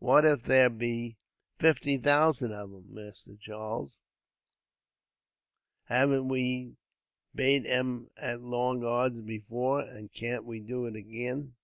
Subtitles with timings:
[0.00, 1.16] What if there be
[1.58, 3.98] fifty thousand of 'em, Mister Charles,
[5.84, 6.76] haven't we
[7.34, 11.54] bate 'em at long odds before, and can't we do it agin?"